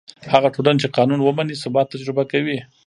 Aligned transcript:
هغه 0.33 0.49
ټولنه 0.55 0.79
چې 0.81 0.93
قانون 0.97 1.19
ومني، 1.21 1.55
ثبات 1.63 1.87
تجربه 1.93 2.23
کوي. 2.31 2.57